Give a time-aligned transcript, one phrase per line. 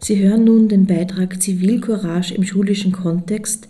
[0.00, 3.66] Sie hören nun den Beitrag Zivilcourage im schulischen Kontext,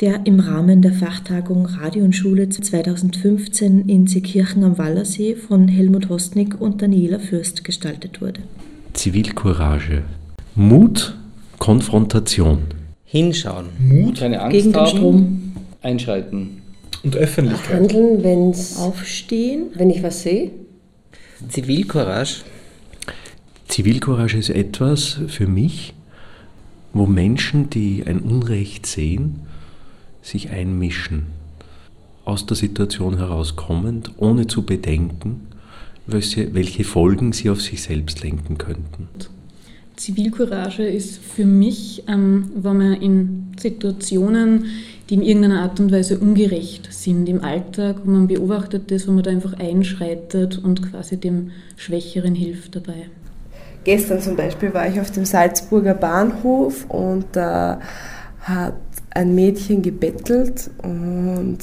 [0.00, 6.08] der im Rahmen der Fachtagung Radio und Schule 2015 in Seekirchen am Wallersee von Helmut
[6.08, 8.40] Hostnick und Daniela Fürst gestaltet wurde.
[8.92, 10.02] Zivilcourage.
[10.54, 11.16] Mut,
[11.58, 12.58] Konfrontation.
[13.04, 13.66] Hinschauen.
[13.78, 14.18] Mut.
[14.20, 14.96] Keine Angst Gegen den haben.
[14.96, 15.52] Strom.
[15.82, 16.62] Einschreiten.
[17.02, 17.80] Und Öffentlichkeit.
[17.80, 19.64] Handeln, wenn's, Aufstehen.
[19.74, 20.50] wenn ich was sehe.
[21.48, 22.42] Zivilcourage.
[23.72, 25.94] Zivilcourage ist etwas für mich,
[26.92, 29.36] wo Menschen, die ein Unrecht sehen,
[30.20, 31.28] sich einmischen,
[32.26, 35.46] aus der Situation herauskommend, ohne zu bedenken,
[36.06, 39.08] welche, Folgen sie auf sich selbst lenken könnten.
[39.96, 44.66] Zivilcourage ist für mich, ähm, wenn man in Situationen,
[45.08, 49.12] die in irgendeiner Art und Weise ungerecht sind, im Alltag, wo man beobachtet das, wo
[49.12, 53.06] man da einfach einschreitet und quasi dem Schwächeren hilft dabei.
[53.84, 57.80] Gestern zum Beispiel war ich auf dem Salzburger Bahnhof und da
[58.40, 58.74] hat
[59.10, 61.58] ein Mädchen gebettelt und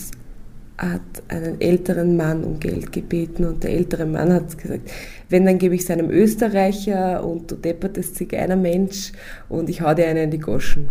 [0.78, 4.90] hat einen älteren Mann um Geld gebeten und der ältere Mann hat gesagt,
[5.30, 9.12] wenn, dann gebe ich es einem Österreicher und du deppertes Zigeunermensch
[9.50, 10.90] und ich hau dir einen in die Goschen.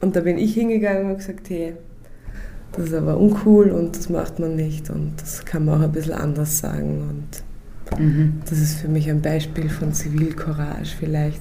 [0.00, 1.74] Und da bin ich hingegangen und gesagt, hey,
[2.72, 5.92] das ist aber uncool und das macht man nicht und das kann man auch ein
[5.92, 7.47] bisschen anders sagen und
[7.90, 11.40] das ist für mich ein Beispiel von Zivilcourage vielleicht.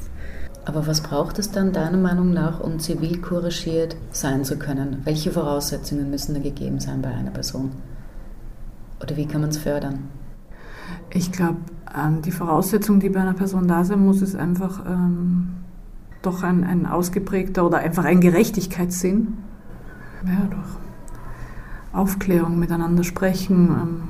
[0.66, 5.02] Aber was braucht es dann deiner Meinung nach, um zivilcouragiert sein zu können?
[5.06, 7.72] Welche Voraussetzungen müssen da gegeben sein bei einer Person?
[9.02, 10.10] Oder wie kann man es fördern?
[11.14, 11.58] Ich glaube,
[11.96, 15.56] ähm, die Voraussetzung, die bei einer Person da sein muss, ist einfach ähm,
[16.22, 19.38] doch ein, ein ausgeprägter oder einfach ein Gerechtigkeitssinn.
[20.26, 20.88] Ja, durch
[21.94, 24.04] Aufklärung, miteinander sprechen, ähm,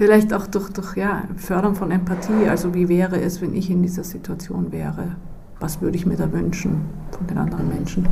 [0.00, 2.48] vielleicht auch durch, durch ja, Fördern von Empathie.
[2.48, 5.16] Also wie wäre es, wenn ich in dieser Situation wäre?
[5.58, 8.08] Was würde ich mir da wünschen von den anderen Menschen?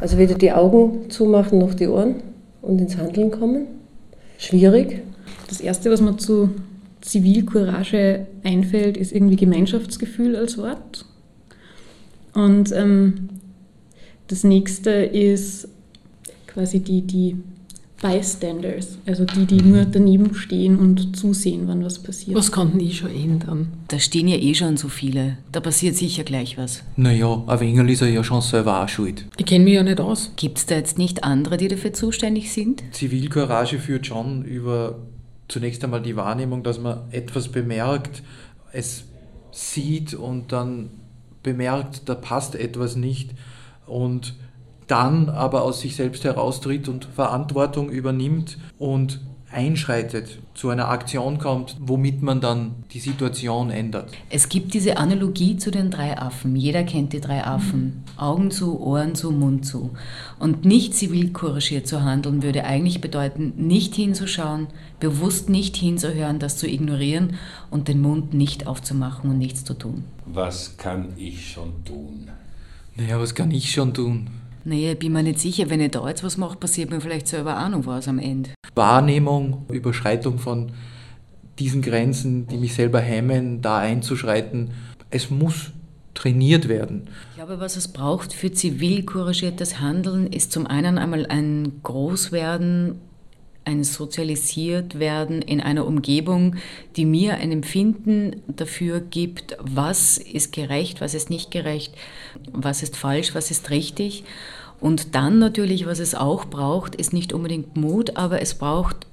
[0.00, 2.22] Also wieder die Augen zumachen, noch die Ohren
[2.62, 3.66] und ins Handeln kommen.
[4.38, 5.02] Schwierig.
[5.48, 6.50] Das Erste, was mir zu
[7.00, 11.06] Zivilcourage einfällt, ist irgendwie Gemeinschaftsgefühl als Wort.
[12.34, 13.30] Und ähm,
[14.28, 15.66] das nächste ist
[16.46, 17.36] quasi die, die
[18.02, 22.36] Bystanders, also die, die nur daneben stehen und zusehen, wann was passiert.
[22.36, 23.72] Was kann denn ich schon ändern?
[23.88, 25.38] Da stehen ja eh schon so viele.
[25.50, 26.82] Da passiert sicher gleich was.
[26.96, 29.24] Naja, ein wenig ist er ja schon selber auch schuld.
[29.38, 30.32] Ich kenne mich ja nicht aus.
[30.36, 32.82] Gibt es da jetzt nicht andere, die dafür zuständig sind?
[32.92, 34.98] Zivilcourage führt schon über
[35.48, 38.22] zunächst einmal die Wahrnehmung, dass man etwas bemerkt,
[38.72, 39.04] es
[39.52, 40.90] sieht und dann
[41.42, 43.30] bemerkt, da passt etwas nicht
[43.86, 44.34] und
[44.86, 49.20] dann aber aus sich selbst heraustritt und Verantwortung übernimmt und
[49.50, 54.10] einschreitet, zu einer Aktion kommt, womit man dann die Situation ändert.
[54.28, 56.56] Es gibt diese Analogie zu den drei Affen.
[56.56, 58.04] Jeder kennt die drei Affen.
[58.16, 59.90] Augen zu, Ohren zu, Mund zu.
[60.38, 64.66] Und nicht zivilcouragiert zu handeln würde eigentlich bedeuten, nicht hinzuschauen,
[65.00, 67.34] bewusst nicht hinzuhören, das zu ignorieren
[67.70, 70.04] und den Mund nicht aufzumachen und nichts zu tun.
[70.26, 72.28] Was kann ich schon tun?
[72.96, 74.28] Naja, was kann ich schon tun?
[74.68, 77.28] Naja, ich bin mir nicht sicher, wenn ich da jetzt was mache, passiert mir vielleicht
[77.28, 78.50] selber auch noch was am Ende.
[78.74, 80.72] Wahrnehmung, Überschreitung von
[81.60, 84.72] diesen Grenzen, die mich selber hemmen, da einzuschreiten.
[85.08, 85.70] Es muss
[86.14, 87.08] trainiert werden.
[87.30, 93.00] Ich glaube, was es braucht für zivilcouragiertes Handeln, ist zum einen einmal ein Großwerden,
[93.66, 96.56] ein Sozialisiertwerden in einer Umgebung,
[96.96, 101.92] die mir ein Empfinden dafür gibt, was ist gerecht, was ist nicht gerecht,
[102.52, 104.24] was ist falsch, was ist richtig.
[104.80, 109.06] Und dann natürlich, was es auch braucht, ist nicht unbedingt Mut, aber es braucht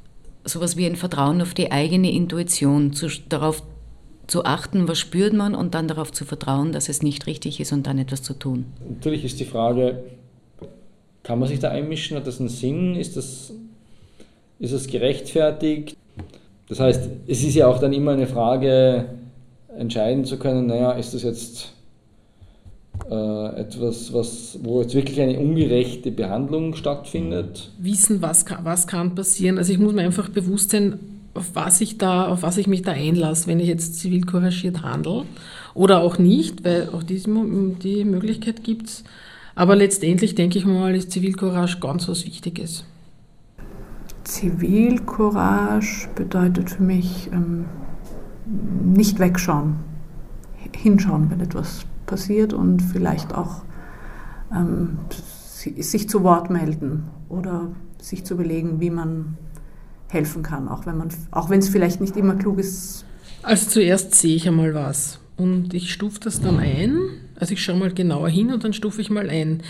[0.46, 3.64] sowas wie ein Vertrauen auf die eigene Intuition, zu, darauf
[4.28, 7.74] zu achten, was spürt man und dann darauf zu vertrauen, dass es nicht richtig ist
[7.74, 8.66] und dann etwas zu tun.
[8.88, 10.04] Natürlich ist die Frage,
[11.24, 12.18] kann man sich da einmischen?
[12.18, 12.96] Hat das einen Sinn?
[12.96, 13.54] Ist das,
[14.64, 15.98] ist das gerechtfertigt?
[16.70, 19.06] Das heißt, es ist ja auch dann immer eine Frage,
[19.78, 21.74] entscheiden zu können, naja, ist das jetzt
[23.12, 27.72] äh, etwas, was, wo jetzt wirklich eine ungerechte Behandlung stattfindet?
[27.78, 29.58] Wissen, was kann, was kann passieren.
[29.58, 30.98] Also ich muss mir einfach bewusst sein,
[31.34, 35.26] auf was ich da, auf was ich mich da einlasse, wenn ich jetzt zivilcouragiert handle
[35.74, 37.30] oder auch nicht, weil auch diese,
[37.84, 39.04] die Möglichkeit gibt es.
[39.56, 42.86] Aber letztendlich denke ich mal, ist Zivilcourage ganz was Wichtiges.
[44.24, 47.66] Zivilcourage bedeutet für mich ähm,
[48.84, 49.78] nicht wegschauen,
[50.76, 53.64] hinschauen, wenn etwas passiert und vielleicht auch
[54.54, 59.38] ähm, sich zu Wort melden oder sich zu überlegen, wie man
[60.10, 63.06] helfen kann, auch wenn man, auch wenn es vielleicht nicht immer klug ist.
[63.42, 65.20] Also zuerst sehe ich einmal was.
[65.38, 66.98] und ich stufe das dann ein.
[67.40, 69.64] Also ich schaue mal genauer hin und dann stufe ich mal ein.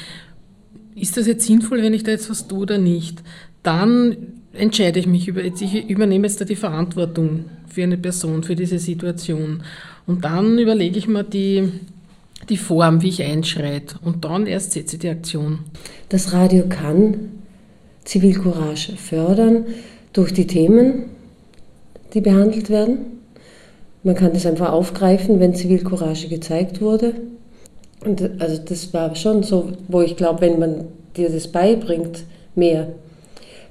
[0.96, 3.24] Ist das jetzt sinnvoll, wenn ich da jetzt was tue oder nicht?
[3.64, 4.18] Dann
[4.54, 8.80] entscheide ich mich, über, ich übernehme jetzt da die Verantwortung für eine Person, für diese
[8.80, 9.64] Situation.
[10.06, 11.72] Und dann überlege ich mir die,
[12.50, 13.96] die Form, wie ich einschreite.
[14.04, 15.60] Und dann erst setze ich die Aktion.
[16.10, 17.32] Das Radio kann
[18.04, 19.66] Zivilcourage fördern
[20.12, 21.06] durch die Themen,
[22.14, 22.98] die behandelt werden.
[24.04, 27.14] Man kann das einfach aufgreifen, wenn Zivilcourage gezeigt wurde.
[28.06, 30.86] Und also das war schon so, wo ich glaube, wenn man
[31.16, 32.90] dir das beibringt, mehr,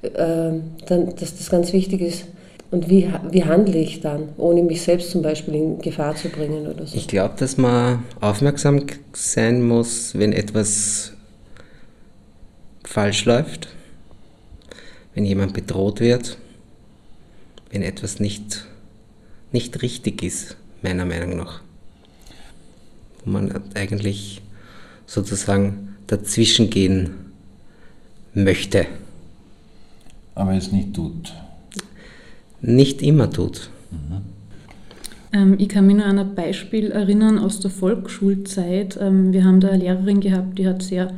[0.02, 2.25] dann, dass das ganz wichtig ist.
[2.72, 6.66] Und wie, wie handle ich dann, ohne mich selbst zum Beispiel in Gefahr zu bringen
[6.66, 6.96] oder so?
[6.96, 11.12] Ich glaube, dass man aufmerksam sein muss, wenn etwas
[12.82, 13.69] falsch läuft,
[15.14, 16.38] wenn jemand bedroht wird,
[17.70, 18.66] wenn etwas nicht,
[19.52, 21.60] nicht richtig ist, meiner Meinung nach.
[23.22, 24.40] Wo man eigentlich
[25.06, 27.32] sozusagen dazwischen gehen
[28.32, 28.87] möchte.
[30.34, 31.32] Aber es nicht tut.
[32.61, 33.70] Nicht immer tut.
[35.32, 38.99] Ähm, ich kann mich nur an ein Beispiel erinnern aus der Volksschulzeit.
[39.00, 41.12] Ähm, wir haben da eine Lehrerin gehabt, die hat sehr,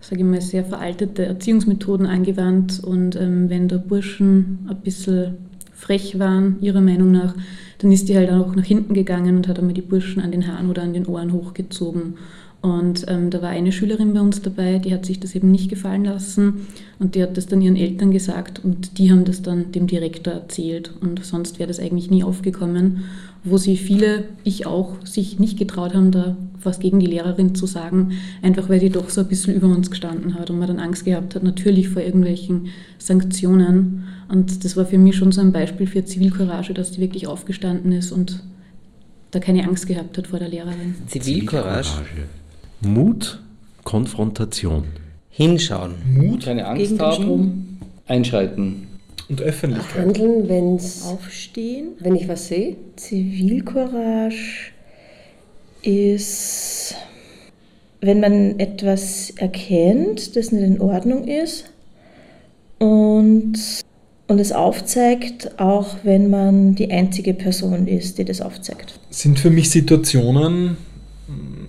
[0.00, 5.34] sage ich mal, sehr veraltete Erziehungsmethoden angewandt und ähm, wenn da Burschen ein bisschen
[5.72, 7.34] frech waren, ihrer Meinung nach,
[7.78, 10.46] dann ist die halt auch nach hinten gegangen und hat einmal die Burschen an den
[10.46, 12.14] Haaren oder an den Ohren hochgezogen.
[12.64, 15.68] Und ähm, da war eine Schülerin bei uns dabei, die hat sich das eben nicht
[15.68, 16.66] gefallen lassen
[16.98, 20.32] und die hat das dann ihren Eltern gesagt und die haben das dann dem Direktor
[20.32, 23.04] erzählt und sonst wäre das eigentlich nie aufgekommen,
[23.44, 27.66] wo sie viele, ich auch, sich nicht getraut haben, da was gegen die Lehrerin zu
[27.66, 30.80] sagen, einfach weil die doch so ein bisschen über uns gestanden hat und man dann
[30.80, 34.04] Angst gehabt hat, natürlich vor irgendwelchen Sanktionen.
[34.30, 37.92] Und das war für mich schon so ein Beispiel für Zivilcourage, dass die wirklich aufgestanden
[37.92, 38.42] ist und
[39.32, 40.94] da keine Angst gehabt hat vor der Lehrerin.
[41.08, 41.90] Zivilcourage.
[42.84, 43.40] Mut,
[43.84, 44.84] Konfrontation.
[45.30, 45.94] Hinschauen.
[46.06, 47.78] Mut, keine Angst haben, Strom.
[48.06, 48.86] einschreiten.
[49.28, 50.04] Und Öffentlichkeit.
[50.06, 51.88] Handeln, wenn's, Aufstehen.
[51.98, 52.76] wenn ich was sehe.
[52.96, 54.72] Zivilcourage
[55.82, 56.94] ist,
[58.00, 61.64] wenn man etwas erkennt, das nicht in Ordnung ist
[62.78, 63.54] und,
[64.28, 69.00] und es aufzeigt, auch wenn man die einzige Person ist, die das aufzeigt.
[69.10, 70.76] Sind für mich Situationen,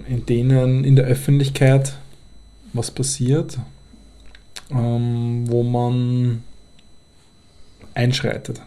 [0.07, 1.98] in denen in der Öffentlichkeit
[2.74, 3.57] was passiert,
[4.72, 6.44] ähm, wo man
[7.94, 8.62] einschreitet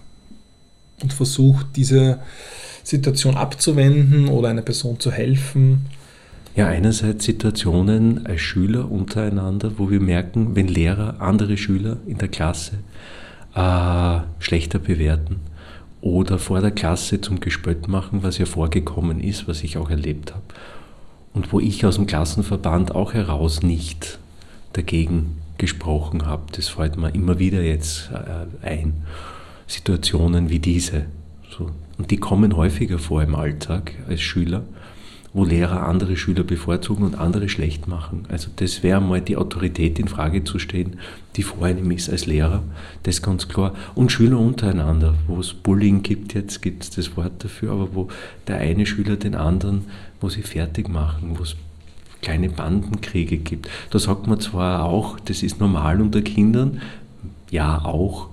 [1.02, 2.18] und versucht, diese
[2.82, 5.86] Situation abzuwenden oder einer Person zu helfen.
[6.56, 12.28] Ja, einerseits Situationen als Schüler untereinander, wo wir merken, wenn Lehrer andere Schüler in der
[12.28, 12.78] Klasse
[13.54, 15.40] äh, schlechter bewerten
[16.00, 20.32] oder vor der Klasse zum Gespött machen, was ja vorgekommen ist, was ich auch erlebt
[20.32, 20.44] habe.
[21.38, 24.18] Und wo ich aus dem Klassenverband auch heraus nicht
[24.72, 29.04] dagegen gesprochen habe, das fällt mir immer wieder jetzt äh, ein.
[29.68, 31.04] Situationen wie diese.
[31.96, 34.64] Und die kommen häufiger vor im Alltag als Schüler,
[35.38, 38.24] wo Lehrer andere Schüler bevorzugen und andere schlecht machen.
[38.28, 40.98] Also das wäre mal die Autorität in Frage zu stellen,
[41.36, 42.64] die vor einem ist als Lehrer.
[43.04, 43.72] Das ganz klar.
[43.94, 48.08] Und Schüler untereinander, wo es Bullying gibt, jetzt gibt es das Wort dafür, aber wo
[48.48, 49.84] der eine Schüler den anderen,
[50.20, 51.54] wo sie fertig machen, wo es
[52.20, 53.68] kleine Bandenkriege gibt.
[53.90, 56.82] Da sagt man zwar auch, das ist normal unter Kindern,
[57.48, 58.30] ja auch,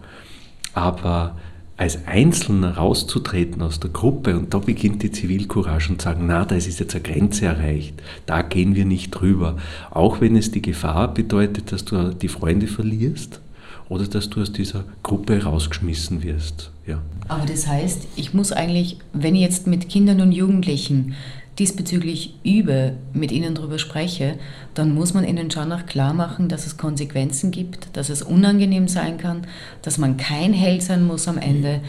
[0.74, 1.38] aber
[1.78, 6.56] als Einzelner rauszutreten aus der Gruppe und da beginnt die Zivilcourage und sagen, na, da
[6.56, 9.58] ist jetzt eine Grenze erreicht, da gehen wir nicht drüber.
[9.92, 13.42] Auch wenn es die Gefahr bedeutet, dass du die Freunde verlierst
[13.90, 16.72] oder dass du aus dieser Gruppe rausgeschmissen wirst.
[16.88, 17.02] Ja.
[17.28, 21.16] Aber das heißt, ich muss eigentlich, wenn ich jetzt mit Kindern und Jugendlichen
[21.60, 24.38] diesbezüglich übe, mit ihnen darüber spreche,
[24.74, 28.88] dann muss man ihnen schon auch klar machen, dass es Konsequenzen gibt, dass es unangenehm
[28.88, 29.48] sein kann,
[29.82, 31.82] dass man kein Held sein muss am Ende,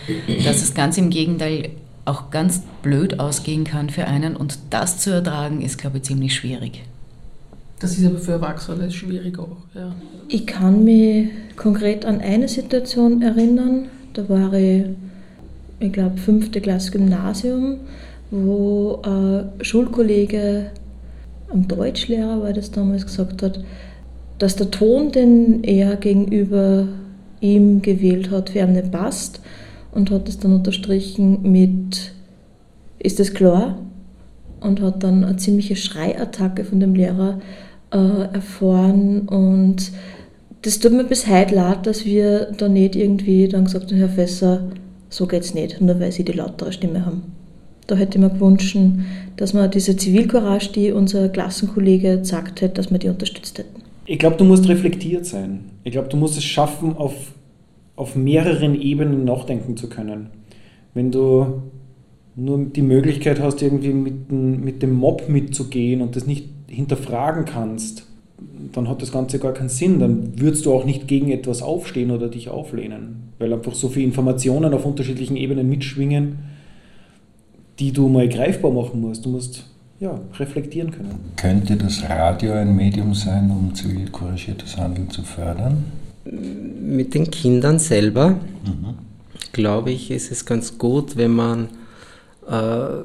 [0.45, 1.71] dass es ganz im Gegenteil
[2.05, 6.35] auch ganz blöd ausgehen kann für einen und das zu ertragen ist, glaube ich, ziemlich
[6.35, 6.83] schwierig.
[7.79, 9.59] Das ist aber für Erwachsene schwierig auch.
[9.75, 9.95] Ja.
[10.29, 14.85] Ich kann mich konkret an eine Situation erinnern, da war ich,
[15.79, 17.81] ich glaube, fünfte Klasse Gymnasium
[18.31, 20.71] wo ein Schulkollege,
[21.53, 23.65] ein Deutschlehrer war das damals, gesagt hat,
[24.39, 26.89] dass der Ton, den er gegenüber
[27.41, 29.41] ihm gewählt hat, für ihn nicht passt
[29.93, 32.13] und hat es dann unterstrichen mit
[32.99, 33.79] Ist das klar?
[34.61, 37.41] Und hat dann eine ziemliche Schreiattacke von dem Lehrer
[37.97, 39.93] äh, erfahren und
[40.63, 44.09] das tut mir bis heute leid, dass wir da nicht irgendwie dann gesagt haben, Herr
[44.09, 44.69] Fässer,
[45.09, 47.23] so geht's nicht, nur weil Sie die lautere Stimme haben.
[47.87, 48.77] Da hätte ich mir gewünscht,
[49.37, 53.83] dass man diese Zivilcourage, die unser Klassenkollege gesagt hat, dass wir die unterstützt hätten.
[54.07, 55.61] Ich glaube, du musst reflektiert sein.
[55.85, 57.15] Ich glaube, du musst es schaffen, auf,
[57.95, 60.31] auf mehreren Ebenen nachdenken zu können.
[60.95, 61.63] Wenn du
[62.35, 68.07] nur die Möglichkeit hast, irgendwie mit, mit dem Mob mitzugehen und das nicht hinterfragen kannst,
[68.73, 69.99] dann hat das Ganze gar keinen Sinn.
[69.99, 74.07] Dann würdest du auch nicht gegen etwas aufstehen oder dich auflehnen, weil einfach so viele
[74.07, 76.39] Informationen auf unterschiedlichen Ebenen mitschwingen,
[77.79, 79.25] die du mal greifbar machen musst.
[79.25, 79.65] Du musst
[80.01, 81.15] ja, reflektieren können.
[81.37, 85.85] Könnte das Radio ein Medium sein, um zivil couragiertes Handeln zu fördern?
[86.25, 88.95] Mit den Kindern selber, mhm.
[89.53, 91.69] glaube ich, ist es ganz gut, wenn man
[92.49, 93.05] äh,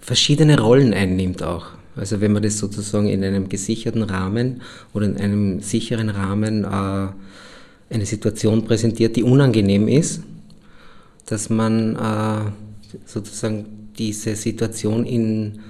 [0.00, 1.66] verschiedene Rollen einnimmt auch.
[1.96, 7.94] Also wenn man das sozusagen in einem gesicherten Rahmen oder in einem sicheren Rahmen äh,
[7.94, 10.22] eine Situation präsentiert, die unangenehm ist,
[11.26, 12.50] dass man äh,
[13.06, 15.60] sozusagen diese Situation in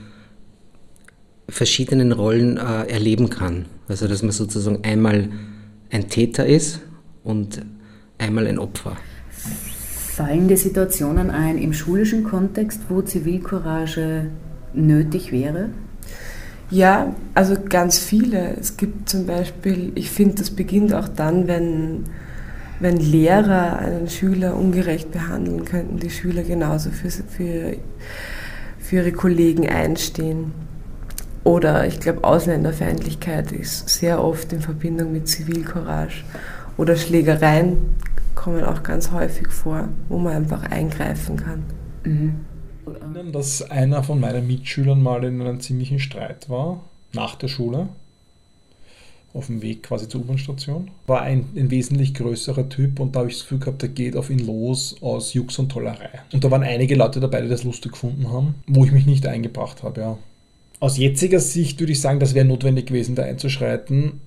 [1.48, 3.66] verschiedenen Rollen äh, erleben kann.
[3.86, 5.28] Also dass man sozusagen einmal
[5.90, 6.80] ein Täter ist
[7.22, 7.60] und
[8.18, 8.96] einmal ein Opfer.
[10.16, 14.30] Fallen dir Situationen ein im schulischen Kontext, wo Zivilcourage
[14.72, 15.70] nötig wäre?
[16.70, 18.56] Ja, also ganz viele.
[18.58, 22.04] Es gibt zum Beispiel, ich finde, das beginnt auch dann, wenn,
[22.80, 27.76] wenn Lehrer einen Schüler ungerecht behandeln könnten, die Schüler genauso für, für,
[28.78, 30.52] für ihre Kollegen einstehen.
[31.44, 36.24] Oder ich glaube, Ausländerfeindlichkeit ist sehr oft in Verbindung mit Zivilcourage.
[36.78, 37.76] Oder Schlägereien
[38.34, 41.62] kommen auch ganz häufig vor, wo man einfach eingreifen kann.
[42.04, 42.53] Mhm
[42.86, 47.88] erinnern, dass einer von meinen Mitschülern mal in einem ziemlichen Streit war, nach der Schule,
[49.34, 50.90] auf dem Weg quasi zur U-Bahn-Station.
[51.06, 54.16] War ein, ein, wesentlich größerer Typ und da habe ich das Gefühl gehabt, der geht
[54.16, 56.10] auf ihn los aus Jux und Tollerei.
[56.32, 59.26] Und da waren einige Leute dabei, die das lustig gefunden haben, wo ich mich nicht
[59.26, 60.18] eingebracht habe, ja.
[60.78, 64.20] Aus jetziger Sicht würde ich sagen, das wäre notwendig gewesen, da einzuschreiten.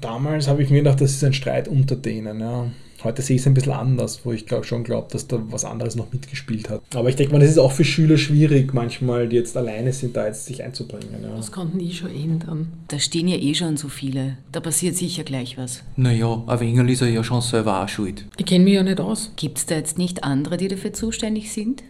[0.00, 2.66] Damals habe ich mir gedacht, das ist ein Streit unter denen, ja.
[3.04, 5.64] Heute sehe ich es ein bisschen anders, wo ich glaub, schon glaube, dass da was
[5.64, 6.82] anderes noch mitgespielt hat.
[6.94, 10.16] Aber ich denke mal, das ist auch für Schüler schwierig, manchmal, die jetzt alleine sind,
[10.16, 11.22] da jetzt sich einzubringen.
[11.22, 11.36] Ja.
[11.36, 12.72] Das konnten die schon ändern.
[12.88, 14.38] Da stehen ja eh schon so viele.
[14.50, 15.84] Da passiert sicher gleich was.
[15.96, 18.24] Naja, ein wenig ist er ja schon selber auch schuld.
[18.36, 19.30] Ich kenne mich ja nicht aus.
[19.36, 21.84] Gibt es da jetzt nicht andere, die dafür zuständig sind?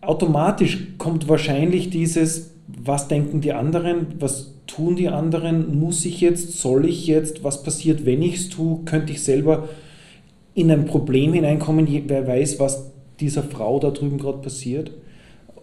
[0.00, 6.58] Automatisch kommt wahrscheinlich dieses, was denken die anderen, was tun die anderen, muss ich jetzt,
[6.58, 9.68] soll ich jetzt, was passiert, wenn ich es tue, könnte ich selber
[10.54, 12.90] in ein Problem hineinkommen, wer weiß, was
[13.20, 14.90] dieser Frau da drüben gerade passiert.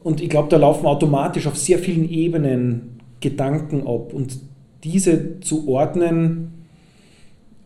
[0.04, 4.14] Und ich glaube, da laufen automatisch auf sehr vielen Ebenen Gedanken ab.
[4.14, 4.40] Und
[4.84, 6.54] diese zu ordnen,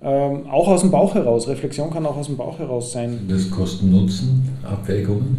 [0.01, 3.25] ähm, auch aus dem Bauch heraus, Reflexion kann auch aus dem Bauch heraus sein.
[3.27, 5.37] Das Kosten-Nutzen, Abwägungen?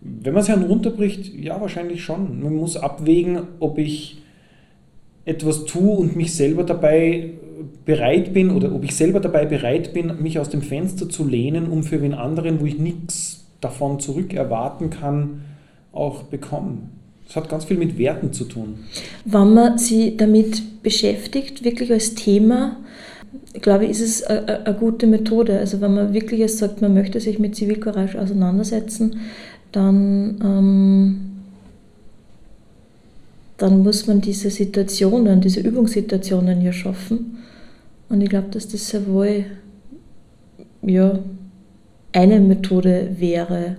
[0.00, 2.40] Wenn man es herunterbricht, ja, wahrscheinlich schon.
[2.40, 4.22] Man muss abwägen, ob ich
[5.26, 7.32] etwas tue und mich selber dabei
[7.84, 11.68] bereit bin oder ob ich selber dabei bereit bin, mich aus dem Fenster zu lehnen,
[11.68, 15.42] um für wen anderen, wo ich nichts davon zurück erwarten kann,
[15.92, 16.90] auch bekommen.
[17.26, 18.78] Das hat ganz viel mit Werten zu tun.
[19.24, 22.76] Wenn man sich damit beschäftigt, wirklich als Thema,
[23.60, 25.58] glaube ich, ist es eine, gute Methode.
[25.58, 29.16] Also wenn man wirklich sagt, man möchte sich mit Zivilcourage auseinandersetzen,
[29.72, 31.35] dann, ähm,
[33.58, 37.38] dann muss man diese Situationen, diese Übungssituationen ja schaffen.
[38.08, 39.46] Und ich glaube, dass das sehr wohl
[40.82, 41.18] ja,
[42.12, 43.76] eine Methode wäre.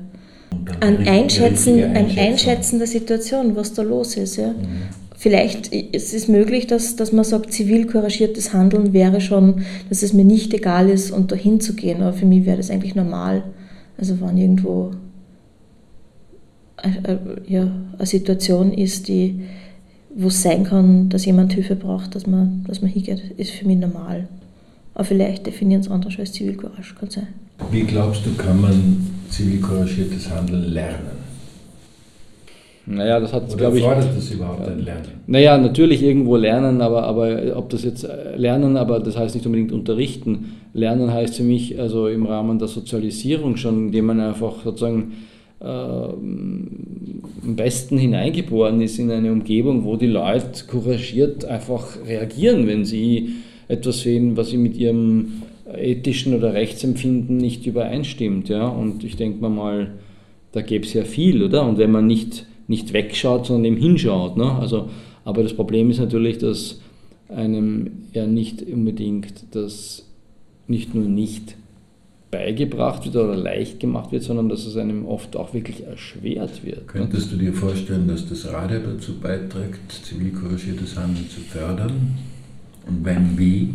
[0.80, 4.38] Ein Einschätzen, ein Einschätzen der Situation, was da los ist.
[4.38, 4.50] Ja.
[4.50, 4.84] Mhm.
[5.16, 10.14] Vielleicht ist es möglich, dass, dass man sagt, zivil couragiertes Handeln wäre schon, dass es
[10.14, 12.02] mir nicht egal ist, und dahin zu gehen.
[12.02, 13.44] Aber für mich wäre das eigentlich normal.
[13.98, 14.92] Also wenn irgendwo
[16.84, 17.18] äh, äh,
[17.48, 19.42] ja, eine Situation ist, die,
[20.18, 23.66] wo es sein kann, dass jemand Hilfe braucht, dass man, dass man hingeht, ist für
[23.66, 24.28] mich normal.
[24.96, 27.28] Aber vielleicht definieren es anders als Zivilcourage, kann sein.
[27.72, 31.18] Wie glaubst du, kann man zivilcouragiertes Handeln lernen?
[32.88, 33.84] Naja, das hat, glaube ich.
[33.84, 35.22] fordert das überhaupt ein Lernen?
[35.28, 39.46] Naja, natürlich irgendwo lernen, aber, aber ob das jetzt äh, lernen, aber das heißt nicht
[39.46, 40.54] unbedingt unterrichten.
[40.74, 45.12] Lernen heißt für mich also im Rahmen der Sozialisierung schon, indem man einfach sozusagen
[45.60, 53.30] am besten hineingeboren ist in eine Umgebung, wo die Leute couragiert einfach reagieren, wenn sie
[53.68, 55.42] etwas sehen, was sie mit ihrem
[55.76, 58.50] ethischen oder Rechtsempfinden nicht übereinstimmt.
[58.50, 58.68] Ja?
[58.68, 59.92] Und ich denke mal, mal
[60.52, 61.68] da gäbe es ja viel, oder?
[61.68, 64.38] Und wenn man nicht, nicht wegschaut, sondern eben hinschaut.
[64.38, 64.52] Ne?
[64.60, 64.90] Also,
[65.26, 66.82] aber das Problem ist natürlich, dass
[67.30, 70.06] einem ja nicht unbedingt das
[70.68, 71.56] nicht nur nicht
[72.38, 76.88] beigebracht wird oder leicht gemacht wird, sondern dass es einem oft auch wirklich erschwert wird.
[76.88, 82.16] Könntest du dir vorstellen, dass das Radio dazu beiträgt, zivilcouragiertes Handeln zu fördern?
[82.88, 83.74] Und wenn wie?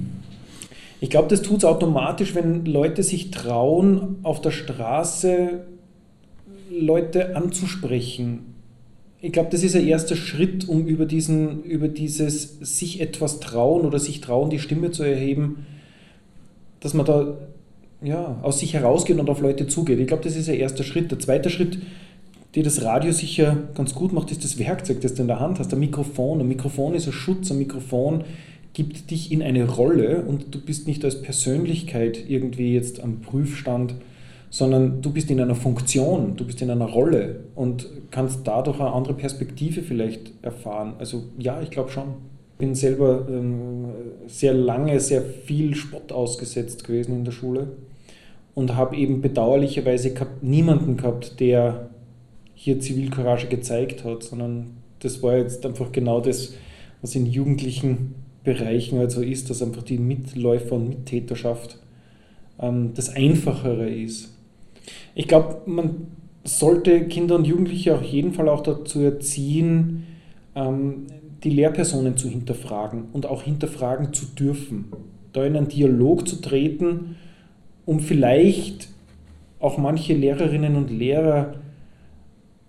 [1.00, 5.64] Ich glaube, das tut es automatisch, wenn Leute sich trauen, auf der Straße
[6.70, 8.54] Leute anzusprechen.
[9.20, 13.84] Ich glaube, das ist ein erster Schritt, um über, diesen, über dieses sich etwas trauen
[13.84, 15.66] oder sich trauen, die Stimme zu erheben,
[16.78, 17.36] dass man da
[18.02, 19.98] ja, aus sich herausgeht und auf Leute zugeht.
[20.00, 21.10] Ich glaube, das ist ein erster Schritt.
[21.10, 21.78] Der zweite Schritt,
[22.54, 25.58] der das Radio sicher ganz gut macht, ist das Werkzeug, das du in der Hand
[25.58, 26.40] hast, ein Mikrofon.
[26.40, 28.24] Ein Mikrofon ist ein Schutz, ein Mikrofon
[28.74, 33.94] gibt dich in eine Rolle und du bist nicht als Persönlichkeit irgendwie jetzt am Prüfstand,
[34.48, 38.92] sondern du bist in einer Funktion, du bist in einer Rolle und kannst dadurch eine
[38.92, 40.94] andere Perspektive vielleicht erfahren.
[40.98, 42.14] Also ja, ich glaube schon.
[42.52, 43.86] Ich bin selber ähm,
[44.26, 47.72] sehr lange, sehr viel Spott ausgesetzt gewesen in der Schule
[48.54, 51.90] und habe eben bedauerlicherweise niemanden gehabt, der
[52.54, 56.54] hier Zivilcourage gezeigt hat, sondern das war jetzt einfach genau das,
[57.00, 61.78] was in jugendlichen Bereichen halt so ist, dass einfach die Mitläufer und Mittäterschaft
[62.60, 64.34] ähm, das Einfachere ist.
[65.14, 66.06] Ich glaube, man
[66.44, 70.04] sollte Kinder und Jugendliche auf jeden Fall auch dazu erziehen,
[70.54, 71.06] ähm,
[71.44, 74.92] die Lehrpersonen zu hinterfragen und auch hinterfragen zu dürfen.
[75.32, 77.16] Da in einen Dialog zu treten
[77.84, 78.88] um vielleicht
[79.58, 81.54] auch manche Lehrerinnen und Lehrer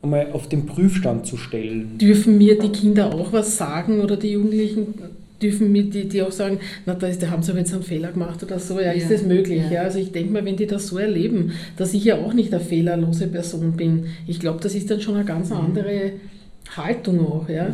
[0.02, 1.98] einmal auf den Prüfstand zu stellen.
[1.98, 4.94] Dürfen mir die Kinder auch was sagen oder die Jugendlichen?
[5.42, 7.84] Dürfen mir die, die auch sagen, na, da, ist, da haben sie aber jetzt einen
[7.84, 9.64] Fehler gemacht oder so, ja, ist das möglich?
[9.66, 9.72] Ja.
[9.72, 9.82] ja.
[9.82, 12.64] also ich denke mal, wenn die das so erleben, dass ich ja auch nicht eine
[12.64, 15.58] fehlerlose Person bin, ich glaube, das ist dann schon eine ganz mhm.
[15.58, 16.12] andere
[16.76, 17.50] Haltung auch.
[17.50, 17.74] Ja.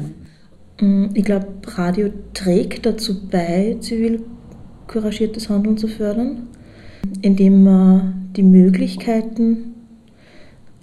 [0.79, 1.09] Mhm.
[1.13, 4.21] Ich glaube, Radio trägt dazu bei, zivil
[4.87, 6.47] couragiertes Handeln zu fördern
[7.21, 9.75] indem wir die Möglichkeiten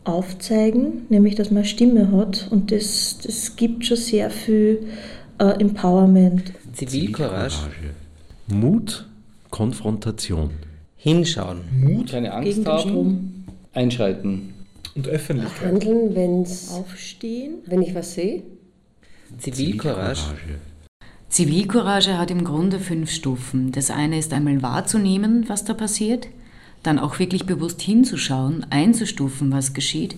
[0.04, 4.86] aufzeigen, nämlich dass man Stimme hat und das, das gibt schon sehr viel
[5.38, 6.52] äh, Empowerment.
[6.72, 7.56] Zivilcourage.
[8.46, 9.08] Mut,
[9.50, 10.50] Konfrontation.
[10.96, 11.60] Hinschauen.
[11.72, 14.54] Mut, keine Angst haben, einschreiten.
[14.94, 15.72] Und Öffentlichkeit.
[15.72, 18.42] Handeln, wenn es aufstehen, wenn ich was sehe.
[19.38, 20.22] Zivilcourage.
[21.36, 23.70] Zivilcourage hat im Grunde fünf Stufen.
[23.70, 26.28] Das eine ist einmal wahrzunehmen, was da passiert,
[26.82, 30.16] dann auch wirklich bewusst hinzuschauen, einzustufen, was geschieht,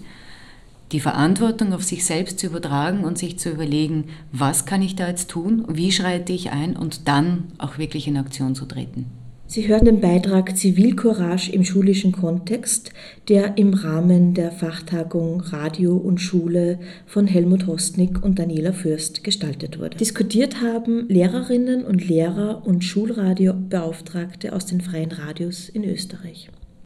[0.93, 5.09] die Verantwortung auf sich selbst zu übertragen und sich zu überlegen, was kann ich da
[5.09, 9.07] jetzt tun, wie schreite ich ein und dann auch wirklich in Aktion zu treten.
[9.51, 12.93] Sie hören den Beitrag Zivilcourage im schulischen Kontext,
[13.31, 19.79] der im Rahmen der Fachtagung Radio und Schule von Helmut Hostnick und Daniela Fürst gestaltet
[19.79, 19.97] wurde.
[19.97, 26.51] Diskutiert haben Lehrerinnen und Lehrer und Schulradiobeauftragte aus den freien Radios in Österreich.